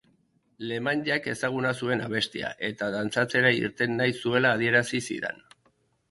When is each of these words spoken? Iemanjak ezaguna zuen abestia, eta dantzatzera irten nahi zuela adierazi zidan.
Iemanjak 0.67 1.25
ezaguna 1.33 1.73
zuen 1.83 1.99
abestia, 2.05 2.49
eta 2.69 2.87
dantzatzera 2.95 3.51
irten 3.57 3.93
nahi 3.99 4.15
zuela 4.23 4.55
adierazi 4.57 5.03
zidan. 5.13 5.45